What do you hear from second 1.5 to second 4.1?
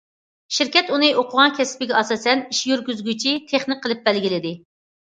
كەسپىگە ئاساسەن، ئىش يۈرگۈزگۈچى تېخنىك قىلىپ